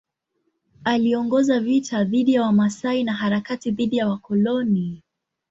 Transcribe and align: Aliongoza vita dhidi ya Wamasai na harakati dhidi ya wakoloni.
Aliongoza 0.83 1.59
vita 1.59 2.03
dhidi 2.03 2.33
ya 2.33 2.41
Wamasai 2.43 3.03
na 3.03 3.13
harakati 3.13 3.71
dhidi 3.71 3.97
ya 3.97 4.07
wakoloni. 4.07 5.03